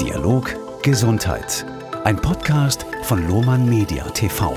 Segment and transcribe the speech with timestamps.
[0.00, 1.66] Dialog Gesundheit.
[2.04, 4.56] Ein Podcast von Lohmann Media TV.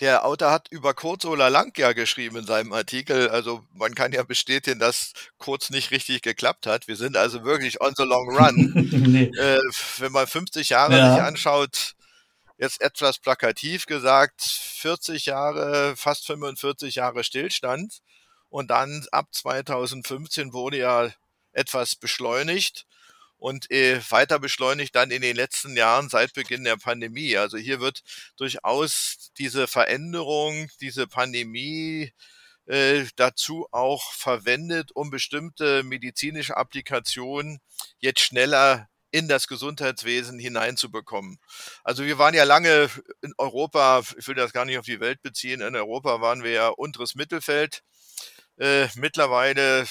[0.00, 3.28] der Autor hat über kurz oder lang ja geschrieben in seinem Artikel.
[3.30, 6.86] Also man kann ja bestätigen, dass kurz nicht richtig geklappt hat.
[6.86, 8.72] Wir sind also wirklich on the long run.
[9.06, 9.24] nee.
[9.24, 9.60] äh,
[9.98, 11.14] wenn man 50 Jahre ja.
[11.14, 11.94] sich anschaut,
[12.58, 17.98] jetzt etwas plakativ gesagt, 40 Jahre, fast 45 Jahre Stillstand.
[18.50, 21.10] Und dann ab 2015 wurde ja
[21.52, 22.86] etwas beschleunigt
[23.38, 27.36] und äh, weiter beschleunigt dann in den letzten Jahren seit Beginn der Pandemie.
[27.36, 28.02] Also hier wird
[28.36, 32.12] durchaus diese Veränderung, diese Pandemie
[32.66, 37.60] äh, dazu auch verwendet, um bestimmte medizinische Applikationen
[37.98, 41.38] jetzt schneller in das Gesundheitswesen hineinzubekommen.
[41.82, 42.90] Also wir waren ja lange
[43.22, 46.50] in Europa, ich will das gar nicht auf die Welt beziehen, in Europa waren wir
[46.50, 47.82] ja unteres Mittelfeld.
[48.58, 49.86] Äh, mittlerweile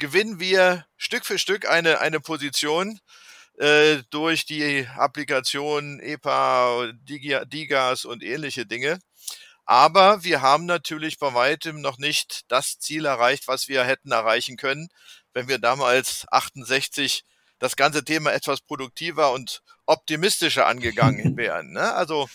[0.00, 2.98] gewinnen wir Stück für Stück eine, eine Position
[3.58, 8.98] äh, durch die Applikation EPA, Digas und ähnliche Dinge.
[9.66, 14.56] Aber wir haben natürlich bei weitem noch nicht das Ziel erreicht, was wir hätten erreichen
[14.56, 14.88] können,
[15.32, 17.22] wenn wir damals 68
[17.60, 21.72] das ganze Thema etwas produktiver und optimistischer angegangen wären.
[21.72, 21.94] Ne?
[21.94, 22.28] Also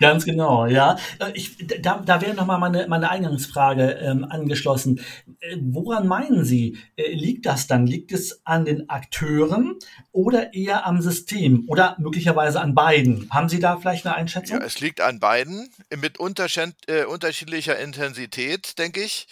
[0.00, 0.96] Ganz genau, ja.
[1.18, 5.00] Äh, ich, da, da wäre nochmal meine, meine Eingangsfrage ähm, angeschlossen.
[5.40, 7.86] Äh, woran meinen Sie, äh, liegt das dann?
[7.86, 9.76] Liegt es an den Akteuren
[10.12, 13.28] oder eher am System oder möglicherweise an beiden?
[13.30, 14.60] Haben Sie da vielleicht eine Einschätzung?
[14.60, 19.26] Ja, es liegt an beiden mit äh, unterschiedlicher Intensität, denke ich.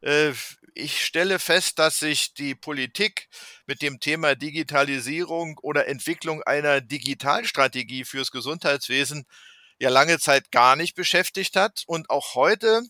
[0.00, 0.32] Äh,
[0.74, 3.28] ich stelle fest, dass sich die Politik
[3.66, 9.26] mit dem Thema Digitalisierung oder Entwicklung einer Digitalstrategie fürs Gesundheitswesen
[9.78, 12.82] ja lange Zeit gar nicht beschäftigt hat und auch heute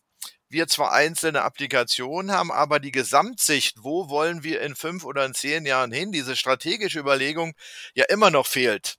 [0.50, 5.34] wir zwar einzelne Applikationen haben, aber die Gesamtsicht, wo wollen wir in fünf oder in
[5.34, 7.54] zehn Jahren hin, diese strategische Überlegung
[7.94, 8.97] ja immer noch fehlt.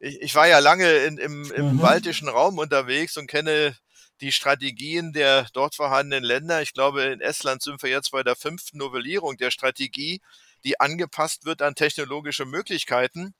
[0.00, 1.78] Ich, ich war ja lange in, im, im mhm.
[1.78, 3.76] baltischen Raum unterwegs und kenne
[4.22, 6.62] die Strategien der dort vorhandenen Länder.
[6.62, 10.22] Ich glaube, in Estland sind wir jetzt bei der fünften Novellierung der Strategie,
[10.64, 13.34] die angepasst wird an technologische Möglichkeiten.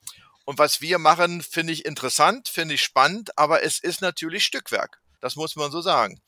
[0.46, 5.00] Und was wir machen, finde ich interessant, finde ich spannend, aber es ist natürlich Stückwerk.
[5.20, 6.20] Das muss man so sagen.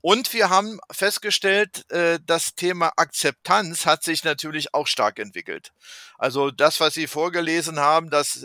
[0.00, 5.72] Und wir haben festgestellt, äh, das Thema Akzeptanz hat sich natürlich auch stark entwickelt.
[6.16, 8.42] Also das, was Sie vorgelesen haben, dass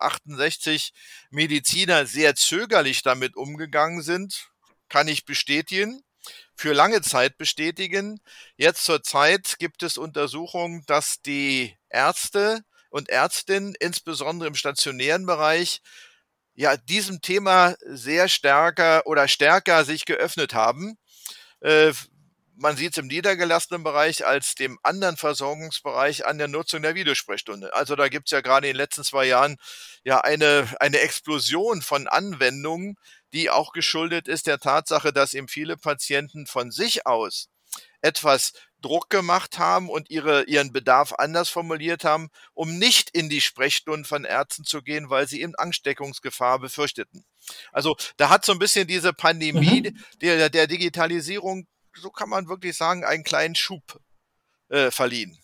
[0.00, 0.98] 68 äh,
[1.30, 4.48] Mediziner sehr zögerlich damit umgegangen sind,
[4.88, 6.02] kann ich bestätigen
[6.56, 8.20] für lange Zeit bestätigen.
[8.56, 12.62] Jetzt zur Zeit gibt es Untersuchungen, dass die Ärzte
[12.96, 15.82] und Ärztinnen, insbesondere im stationären Bereich,
[16.54, 20.96] ja, diesem Thema sehr stärker oder stärker sich geöffnet haben.
[21.60, 21.92] Äh,
[22.56, 27.74] man sieht es im niedergelassenen Bereich als dem anderen Versorgungsbereich an der Nutzung der Videosprechstunde.
[27.74, 29.58] Also da gibt es ja gerade in den letzten zwei Jahren
[30.02, 32.96] ja eine, eine Explosion von Anwendungen,
[33.34, 37.50] die auch geschuldet ist der Tatsache, dass eben viele Patienten von sich aus
[38.00, 38.52] etwas
[38.82, 44.04] Druck gemacht haben und ihre, ihren Bedarf anders formuliert haben, um nicht in die Sprechstunden
[44.04, 47.24] von Ärzten zu gehen, weil sie eben Ansteckungsgefahr befürchteten.
[47.72, 50.04] Also da hat so ein bisschen diese Pandemie mhm.
[50.20, 54.00] der, der Digitalisierung, so kann man wirklich sagen, einen kleinen Schub
[54.68, 55.38] äh, verliehen.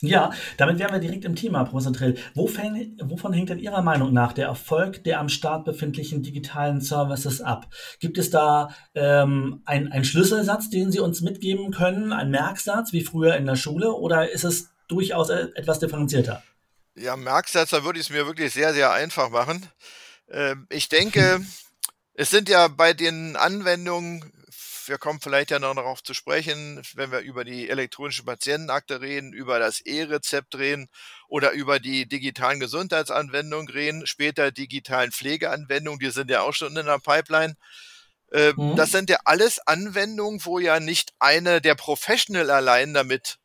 [0.00, 2.16] Ja, damit wären wir direkt im Thema, Professor Trill.
[2.34, 7.66] Wovon hängt denn Ihrer Meinung nach der Erfolg der am Start befindlichen digitalen Services ab?
[7.98, 13.34] Gibt es da ähm, einen Schlüsselsatz, den Sie uns mitgeben können, ein Merksatz wie früher
[13.34, 16.44] in der Schule, oder ist es durchaus e-, etwas differenzierter?
[16.94, 19.66] Ja, Merksatz, da würde ich es mir wirklich sehr, sehr einfach machen.
[20.30, 21.40] Ähm, ich denke,
[22.14, 24.37] es sind ja bei den Anwendungen
[24.88, 29.32] wir kommen vielleicht ja noch darauf zu sprechen, wenn wir über die elektronische Patientenakte reden,
[29.32, 30.88] über das E-Rezept reden
[31.28, 36.86] oder über die digitalen Gesundheitsanwendungen reden, später digitalen Pflegeanwendungen, die sind ja auch schon in
[36.86, 37.56] der Pipeline.
[38.32, 38.76] Äh, mhm.
[38.76, 43.38] Das sind ja alles Anwendungen, wo ja nicht eine der Professional allein damit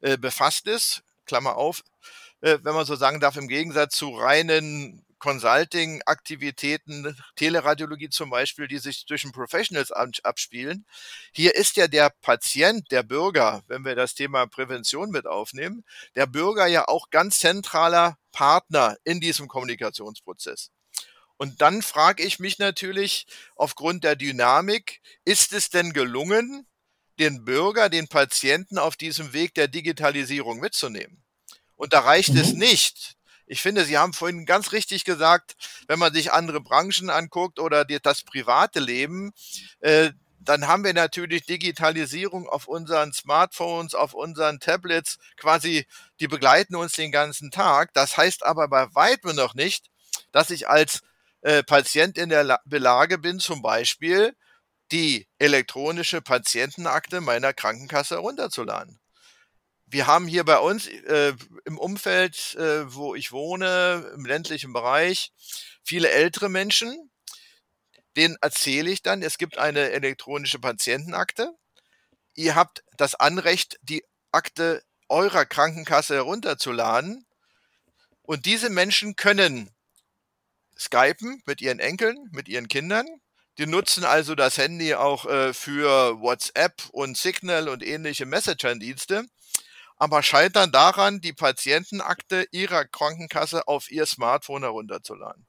[0.00, 1.82] äh, befasst ist, Klammer auf,
[2.40, 8.78] äh, wenn man so sagen darf, im Gegensatz zu reinen Consulting-Aktivitäten, Teleradiologie zum Beispiel, die
[8.78, 10.86] sich zwischen Professionals abspielen.
[11.32, 15.84] Hier ist ja der Patient, der Bürger, wenn wir das Thema Prävention mit aufnehmen,
[16.14, 20.70] der Bürger ja auch ganz zentraler Partner in diesem Kommunikationsprozess.
[21.36, 26.66] Und dann frage ich mich natürlich aufgrund der Dynamik, ist es denn gelungen,
[27.18, 31.22] den Bürger, den Patienten auf diesem Weg der Digitalisierung mitzunehmen?
[31.76, 32.40] Und da reicht mhm.
[32.40, 33.17] es nicht,
[33.48, 35.56] ich finde, Sie haben vorhin ganz richtig gesagt,
[35.88, 39.32] wenn man sich andere Branchen anguckt oder das private Leben,
[39.80, 40.10] äh,
[40.40, 45.86] dann haben wir natürlich Digitalisierung auf unseren Smartphones, auf unseren Tablets, quasi,
[46.20, 47.92] die begleiten uns den ganzen Tag.
[47.94, 49.86] Das heißt aber bei weitem noch nicht,
[50.32, 51.00] dass ich als
[51.42, 54.34] äh, Patient in der La Belage bin, zum Beispiel
[54.92, 58.97] die elektronische Patientenakte meiner Krankenkasse herunterzuladen
[59.90, 65.32] wir haben hier bei uns äh, im Umfeld, äh, wo ich wohne, im ländlichen Bereich,
[65.82, 67.10] viele ältere Menschen.
[68.16, 71.52] Denen erzähle ich dann, es gibt eine elektronische Patientenakte.
[72.34, 77.26] Ihr habt das Anrecht, die Akte eurer Krankenkasse herunterzuladen.
[78.22, 79.70] Und diese Menschen können
[80.78, 83.06] skypen mit ihren Enkeln, mit ihren Kindern.
[83.56, 89.24] Die nutzen also das Handy auch äh, für WhatsApp und Signal und ähnliche Messenger-Dienste
[89.98, 95.46] aber scheitern daran, die Patientenakte ihrer Krankenkasse auf ihr Smartphone herunterzuladen.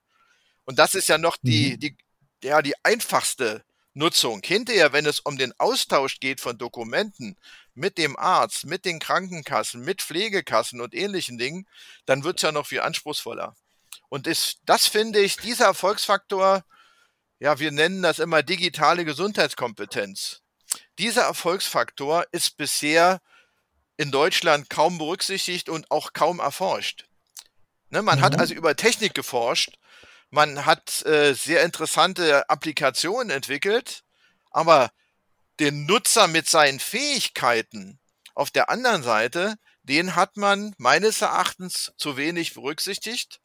[0.65, 1.79] Und das ist ja noch die, mhm.
[1.79, 1.97] die,
[2.43, 3.63] ja, die einfachste
[3.93, 4.41] Nutzung.
[4.43, 7.37] Hinterher, wenn es um den Austausch geht von Dokumenten
[7.75, 11.67] mit dem Arzt, mit den Krankenkassen, mit Pflegekassen und ähnlichen Dingen,
[12.05, 13.55] dann wird es ja noch viel anspruchsvoller.
[14.09, 16.63] Und ist, das finde ich, dieser Erfolgsfaktor,
[17.39, 20.41] ja, wir nennen das immer digitale Gesundheitskompetenz.
[20.97, 23.21] Dieser Erfolgsfaktor ist bisher
[23.99, 27.05] in Deutschland kaum berücksichtigt und auch kaum erforscht.
[27.89, 28.23] Ne, man mhm.
[28.23, 29.77] hat also über Technik geforscht,
[30.29, 34.03] man hat äh, sehr interessante Applikationen entwickelt,
[34.51, 34.91] aber
[35.59, 37.99] den Nutzer mit seinen Fähigkeiten
[38.35, 43.41] auf der anderen Seite, den hat man meines Erachtens zu wenig berücksichtigt.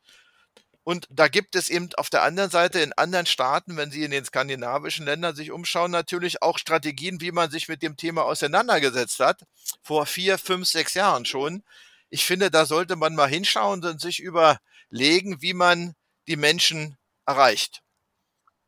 [0.84, 4.10] Und da gibt es eben auf der anderen Seite in anderen Staaten, wenn Sie in
[4.10, 9.19] den skandinavischen Ländern sich umschauen, natürlich auch Strategien, wie man sich mit dem Thema auseinandergesetzt
[9.19, 9.42] hat.
[9.82, 11.62] Vor vier, fünf, sechs Jahren schon.
[12.10, 15.94] Ich finde, da sollte man mal hinschauen und sich überlegen, wie man
[16.28, 16.96] die Menschen
[17.26, 17.80] erreicht.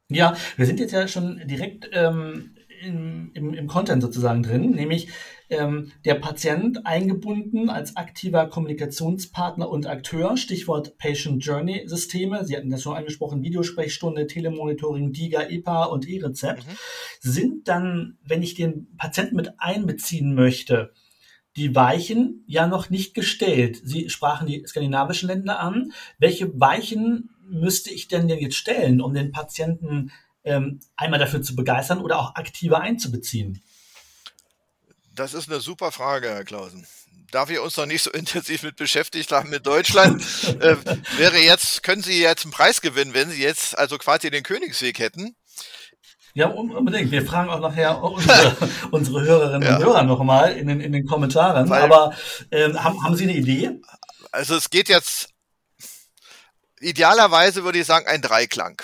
[0.08, 5.08] Ja, wir sind jetzt ja schon direkt ähm, im, im, im Content sozusagen drin, nämlich
[5.49, 12.44] ähm, der Patient eingebunden als aktiver Kommunikationspartner und Akteur, Stichwort Patient Journey Systeme.
[12.44, 16.73] Sie hatten das schon angesprochen, Videosprechstunde, Telemonitoring, DIGA, EPA und E-Rezept, mhm.
[17.20, 20.93] sind dann, wenn ich den Patienten mit einbeziehen möchte,
[21.56, 23.81] die Weichen ja noch nicht gestellt.
[23.82, 25.93] Sie sprachen die skandinavischen Länder an.
[26.19, 30.10] Welche Weichen müsste ich denn denn jetzt stellen, um den Patienten
[30.46, 33.62] ähm, einmal dafür zu begeistern oder auch aktiver einzubeziehen?
[35.15, 36.86] Das ist eine super Frage, Herr Klausen.
[37.32, 40.22] Da wir uns noch nicht so intensiv mit beschäftigt haben mit Deutschland,
[40.60, 40.76] äh,
[41.17, 44.98] wäre jetzt, können Sie jetzt einen Preis gewinnen, wenn Sie jetzt also quasi den Königsweg
[44.98, 45.36] hätten.
[46.34, 47.10] Ja, unbedingt.
[47.10, 48.56] Wir fragen auch nachher unsere,
[48.91, 49.76] unsere Hörerinnen ja.
[49.76, 51.69] und Hörer nochmal in den, in den Kommentaren.
[51.70, 52.15] Weil, Aber
[52.50, 53.81] ähm, haben, haben Sie eine Idee?
[54.32, 55.31] Also es geht jetzt,
[56.79, 58.82] idealerweise würde ich sagen, ein Dreiklang.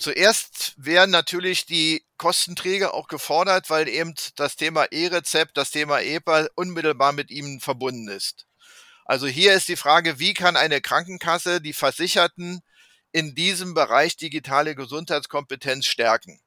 [0.00, 6.48] Zuerst wären natürlich die Kostenträger auch gefordert, weil eben das Thema E-Rezept, das Thema EPA
[6.54, 8.46] unmittelbar mit ihnen verbunden ist.
[9.04, 12.60] Also hier ist die Frage, wie kann eine Krankenkasse die Versicherten
[13.12, 16.40] in diesem Bereich digitale Gesundheitskompetenz stärken?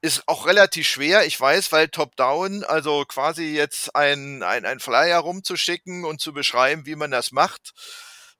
[0.00, 5.18] Ist auch relativ schwer, ich weiß, weil Top-Down, also quasi jetzt ein, ein, ein Flyer
[5.18, 7.72] rumzuschicken und zu beschreiben, wie man das macht,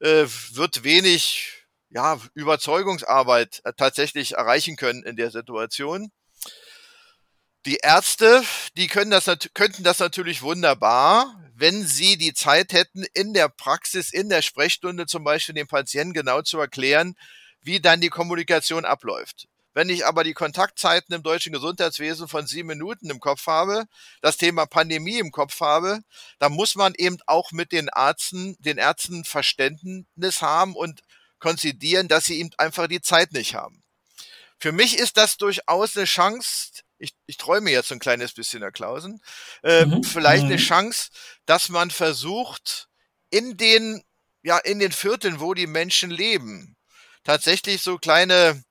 [0.00, 1.63] äh, wird wenig
[1.94, 6.10] ja, Überzeugungsarbeit äh, tatsächlich erreichen können in der Situation.
[7.66, 8.42] Die Ärzte,
[8.76, 14.12] die können das, könnten das natürlich wunderbar, wenn sie die Zeit hätten, in der Praxis,
[14.12, 17.14] in der Sprechstunde zum Beispiel dem Patienten genau zu erklären,
[17.62, 19.46] wie dann die Kommunikation abläuft.
[19.72, 23.84] Wenn ich aber die Kontaktzeiten im deutschen Gesundheitswesen von sieben Minuten im Kopf habe,
[24.20, 26.00] das Thema Pandemie im Kopf habe,
[26.38, 31.02] dann muss man eben auch mit den Ärzten, den Ärzten Verständnis haben und
[31.44, 33.82] konzidieren, dass sie eben einfach die Zeit nicht haben.
[34.58, 38.72] Für mich ist das durchaus eine Chance, ich, ich träume jetzt ein kleines bisschen, Herr
[38.72, 39.20] Klausen,
[39.62, 40.02] äh, mhm.
[40.02, 40.58] vielleicht eine mhm.
[40.58, 41.10] Chance,
[41.44, 42.88] dass man versucht,
[43.28, 44.02] in den,
[44.42, 46.76] ja, in den Vierteln, wo die Menschen leben,
[47.24, 48.62] tatsächlich so kleine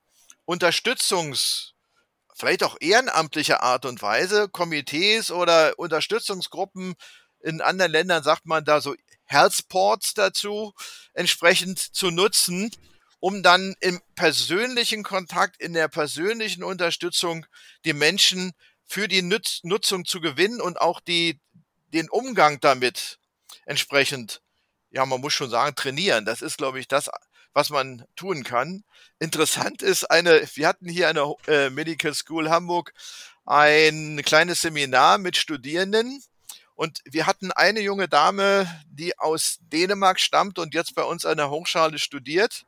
[0.44, 1.70] Unterstützungs-
[2.36, 6.96] vielleicht auch ehrenamtliche Art und Weise, Komitees oder Unterstützungsgruppen
[7.38, 10.72] in anderen Ländern sagt man da so Healthports dazu,
[11.12, 12.70] entsprechend zu nutzen,
[13.20, 17.46] um dann im persönlichen Kontakt, in der persönlichen Unterstützung
[17.84, 18.52] die Menschen
[18.84, 21.40] für die Nutz Nutzung zu gewinnen und auch die,
[21.94, 23.18] den Umgang damit
[23.64, 24.42] entsprechend,
[24.90, 26.24] ja, man muss schon sagen, trainieren.
[26.26, 27.10] Das ist, glaube ich, das,
[27.54, 28.84] was man tun kann.
[29.18, 32.92] Interessant ist eine, wir hatten hier eine äh, Medical School Hamburg
[33.46, 36.22] ein kleines Seminar mit Studierenden
[36.74, 41.36] und wir hatten eine junge Dame, die aus Dänemark stammt und jetzt bei uns an
[41.36, 42.64] der Hochschule studiert.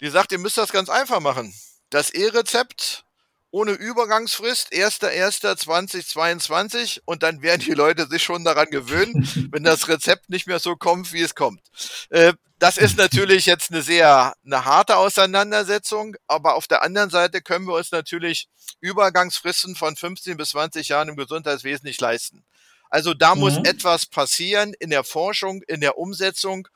[0.00, 1.54] Die sagt, ihr müsst das ganz einfach machen.
[1.90, 3.04] Das E-Rezept
[3.52, 10.30] ohne Übergangsfrist, 1.1.2022 und dann werden die Leute sich schon daran gewöhnen, wenn das Rezept
[10.30, 11.60] nicht mehr so kommt, wie es kommt.
[12.10, 17.40] Äh, das ist natürlich jetzt eine sehr eine harte Auseinandersetzung, aber auf der anderen Seite
[17.40, 18.48] können wir uns natürlich
[18.80, 22.44] Übergangsfristen von 15 bis 20 Jahren im Gesundheitswesen nicht leisten.
[22.90, 23.40] Also da mhm.
[23.40, 26.68] muss etwas passieren in der Forschung, in der Umsetzung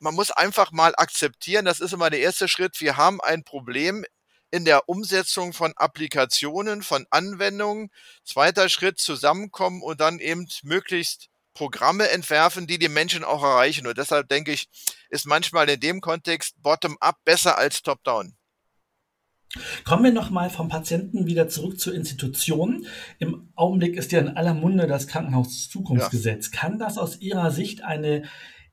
[0.00, 2.80] man muss einfach mal akzeptieren, das ist immer der erste Schritt.
[2.80, 4.04] Wir haben ein Problem
[4.50, 7.90] in der Umsetzung von Applikationen, von Anwendungen.
[8.24, 13.86] Zweiter Schritt, zusammenkommen und dann eben möglichst Programme entwerfen, die die Menschen auch erreichen.
[13.86, 14.68] Und deshalb denke ich,
[15.10, 18.37] ist manchmal in dem Kontext Bottom-up besser als Top-down.
[19.84, 22.86] Kommen wir nochmal vom Patienten wieder zurück zur Institution.
[23.18, 26.50] Im Augenblick ist ja in aller Munde das Krankenhauszukunftsgesetz.
[26.52, 26.60] Ja.
[26.60, 28.24] Kann das aus Ihrer Sicht eine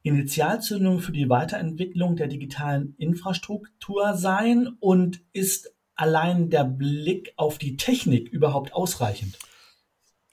[0.03, 7.77] Initialzündung für die Weiterentwicklung der digitalen Infrastruktur sein und ist allein der Blick auf die
[7.77, 9.39] Technik überhaupt ausreichend?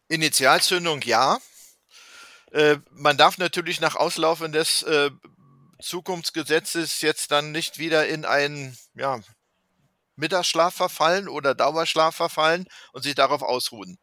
[0.08, 1.38] Initialzündung ja.
[2.50, 5.10] Äh, man darf natürlich nach Auslaufen des äh,
[5.80, 9.20] Zukunftsgesetzes jetzt dann nicht wieder in einen ja,
[10.16, 13.98] Mittagsschlaf verfallen oder Dauerschlaf verfallen und sich darauf ausruhen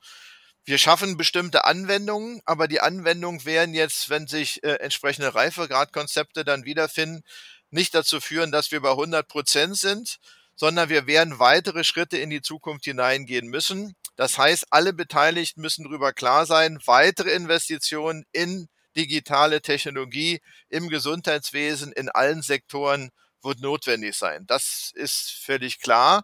[0.70, 6.64] wir schaffen bestimmte Anwendungen, aber die Anwendungen werden jetzt, wenn sich äh, entsprechende Reifegradkonzepte dann
[6.64, 7.24] wiederfinden,
[7.72, 10.18] nicht dazu führen, dass wir bei 100 Prozent sind,
[10.56, 13.96] sondern wir werden weitere Schritte in die Zukunft hineingehen müssen.
[14.16, 20.40] Das heißt, alle Beteiligten müssen darüber klar sein, weitere Investitionen in digitale Technologie
[20.70, 23.10] im Gesundheitswesen, in allen Sektoren
[23.44, 24.46] wird notwendig sein.
[24.48, 26.24] Das ist völlig klar.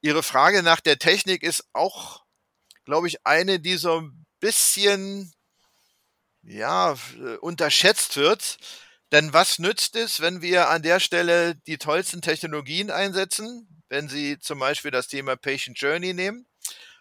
[0.00, 2.24] Ihre Frage nach der Technik ist auch
[2.84, 5.32] glaube ich, eine, die so ein bisschen,
[6.42, 8.58] ja, äh, unterschätzt wird.
[9.12, 14.38] Denn was nützt es, wenn wir an der Stelle die tollsten Technologien einsetzen, wenn Sie
[14.38, 16.46] zum Beispiel das Thema Patient Journey nehmen?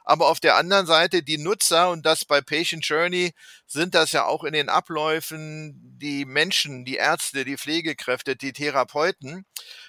[0.03, 3.33] Aber auf der anderen Seite die Nutzer und das bei Patient Journey
[3.65, 9.45] sind das ja auch in den Abläufen die Menschen, die Ärzte, die Pflegekräfte, die Therapeuten.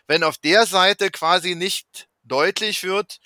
[0.06, 3.18] Wenn auf der Seite quasi nicht deutlich wird,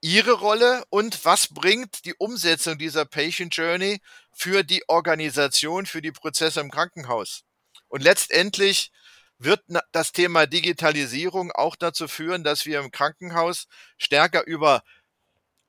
[0.00, 4.00] ihre Rolle und was bringt die Umsetzung dieser Patient Journey
[4.32, 7.42] für die Organisation, für die Prozesse im Krankenhaus.
[7.88, 8.92] Und letztendlich
[9.38, 14.82] wird das Thema Digitalisierung auch dazu führen, dass wir im Krankenhaus stärker über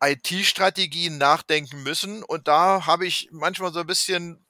[0.02, 2.24] IT-Strategien nachdenken müssen.
[2.24, 4.46] Und da habe ich manchmal so ein bisschen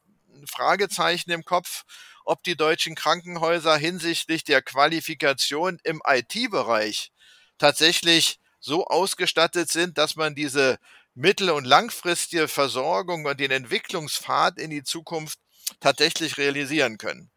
[0.50, 1.84] Fragezeichen im Kopf,
[2.26, 7.12] ob die deutschen Krankenhäuser hinsichtlich der Qualifikation im IT-Bereich
[7.58, 10.78] tatsächlich so ausgestattet sind, dass man diese
[11.16, 15.40] mittel- und langfristige Versorgung und den Entwicklungspfad in die Zukunft
[15.80, 17.31] tatsächlich realisieren können.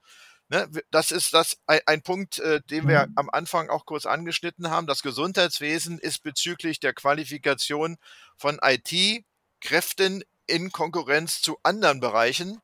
[0.48, 3.12] Ne, das ist das ein, Punkt, äh, den wir mhm.
[3.16, 4.86] am Anfang auch kurz angeschnitten haben.
[4.86, 7.96] Das Gesundheitswesen ist bezüglich der Qualifikation
[8.36, 12.60] von IT-Kräften in Konkurrenz zu anderen Bereichen,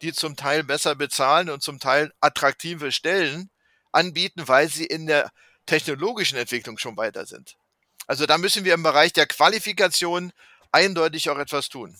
[0.00, 3.50] die zum Teil besser bezahlen und zum Teil attraktive Stellen
[3.90, 5.30] anbieten, weil sie in der
[5.66, 7.56] technologischen Entwicklung schon weiter sind.
[8.06, 10.32] Also da müssen wir im Bereich der Qualifikation
[10.70, 11.96] eindeutig auch etwas tun.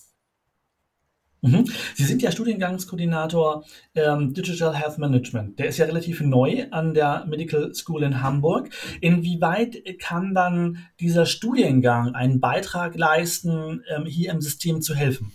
[1.44, 1.70] Mhm.
[1.94, 5.58] Sie sind ja Studiengangskoordinator ähm, Digital Health Management.
[5.58, 8.70] Der ist ja relativ neu an der Medical School in Hamburg.
[9.00, 15.32] Inwieweit kann dann dieser Studiengang einen Beitrag leisten, ähm, hier im System zu helfen?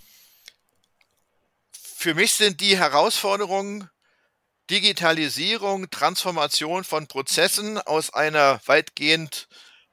[2.00, 3.89] für mich sind die Herausforderungen
[4.70, 9.50] Digitalisierung, Transformation von Prozessen aus einer weitgehend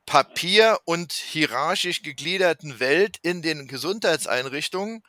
[0.07, 5.03] papier- und hierarchisch gegliederten Welt in den Gesundheitseinrichtungen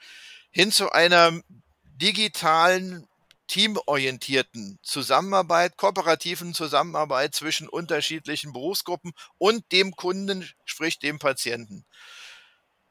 [0.58, 1.40] hin zu einer
[1.84, 3.08] digitalen,
[3.46, 11.86] teamorientierten Zusammenarbeit, kooperativen Zusammenarbeit zwischen unterschiedlichen Berufsgruppen und dem Kunden, sprich dem Patienten.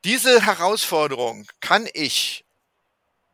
[0.05, 2.45] Diese Herausforderung kann ich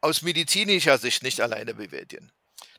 [0.00, 2.32] aus medizinischer Sicht nicht alleine bewältigen.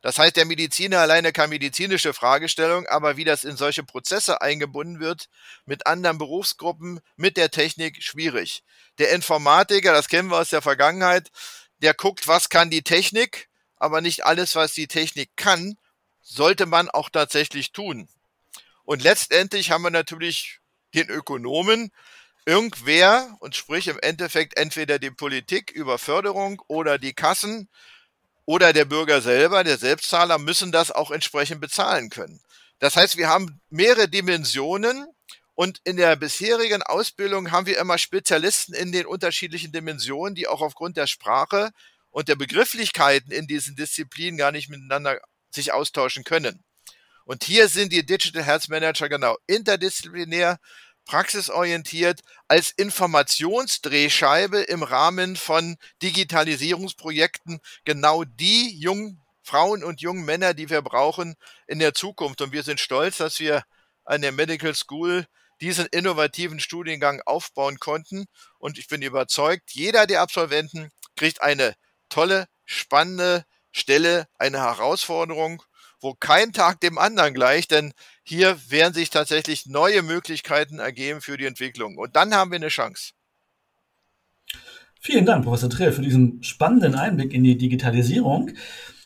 [0.04, 5.00] Das heißt, der Mediziner alleine kann medizinische Fragestellungen, aber wie das in solche Prozesse eingebunden
[5.00, 5.30] wird,
[5.64, 8.64] mit anderen Berufsgruppen, mit der Technik, schwierig.
[8.98, 11.30] Der Informatiker, das kennen wir aus der Vergangenheit,
[11.78, 15.78] der guckt, was kann die Technik, aber nicht alles, was die Technik kann,
[16.20, 18.06] sollte man auch tatsächlich tun.
[18.84, 20.58] Und letztendlich haben wir natürlich
[20.94, 21.92] den Ökonomen,
[22.44, 27.70] irgendwer, und sprich im Endeffekt entweder die Politik über Förderung oder die Kassen,
[28.46, 32.40] oder der Bürger selber, der Selbstzahler, müssen das auch entsprechend bezahlen können.
[32.78, 35.06] Das heißt, wir haben mehrere Dimensionen
[35.54, 40.60] und in der bisherigen Ausbildung haben wir immer Spezialisten in den unterschiedlichen Dimensionen, die auch
[40.60, 41.70] aufgrund der Sprache
[42.10, 45.20] und der Begrifflichkeiten in diesen Disziplinen gar nicht miteinander
[45.50, 46.64] sich austauschen können.
[47.24, 50.58] Und hier sind die Digital Health Manager genau interdisziplinär
[51.04, 60.70] praxisorientiert als Informationsdrehscheibe im Rahmen von Digitalisierungsprojekten genau die jungen Frauen und jungen Männer, die
[60.70, 61.34] wir brauchen
[61.66, 62.40] in der Zukunft.
[62.40, 63.62] Und wir sind stolz, dass wir
[64.04, 65.26] an der Medical School
[65.60, 68.26] diesen innovativen Studiengang aufbauen konnten.
[68.58, 71.74] Und ich bin überzeugt, jeder der Absolventen kriegt eine
[72.08, 75.62] tolle, spannende Stelle, eine Herausforderung
[76.04, 77.92] wo kein Tag dem anderen gleicht, denn
[78.22, 81.96] hier werden sich tatsächlich neue Möglichkeiten ergeben für die Entwicklung.
[81.96, 83.12] Und dann haben wir eine Chance.
[85.00, 88.52] Vielen Dank, Professor Trill, für diesen spannenden Einblick in die Digitalisierung.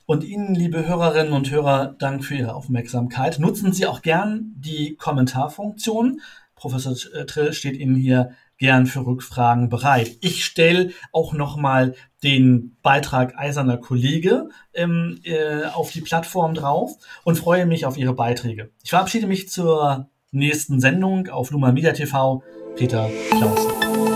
[0.06, 3.38] Und Ihnen, liebe Hörerinnen und Hörer, Dank für Ihre Aufmerksamkeit.
[3.38, 6.20] Nutzen Sie auch gern die Kommentarfunktion.
[6.54, 6.94] Professor
[7.26, 10.16] Trill steht Ihnen hier gern für Rückfragen bereit.
[10.20, 16.92] Ich stelle auch nochmal den Beitrag Eiserner Kollege ähm, äh, auf die Plattform drauf
[17.24, 18.70] und freue mich auf Ihre Beiträge.
[18.82, 22.42] Ich verabschiede mich zur nächsten Sendung auf Luma Media TV.
[22.76, 24.07] Peter Clausen.